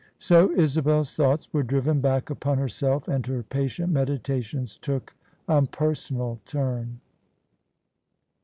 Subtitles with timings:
[0.17, 5.13] So Isabel's thoughts were driven back upon her self: and her patient meditations took
[5.47, 7.01] a personal turn.